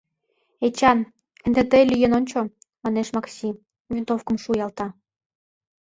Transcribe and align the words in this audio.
—Эчан, 0.65 0.99
ынде 1.45 1.61
тый 1.71 1.83
лӱен 1.89 2.13
ончо,— 2.19 2.39
манеш 2.83 3.07
Макси, 3.15 3.49
винтовкым 3.91 4.37
шуялта. 4.43 4.87